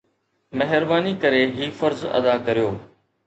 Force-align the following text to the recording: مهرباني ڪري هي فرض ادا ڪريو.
مهرباني 0.59 1.11
ڪري 1.25 1.41
هي 1.57 1.65
فرض 1.81 2.01
ادا 2.21 2.35
ڪريو. 2.47 2.67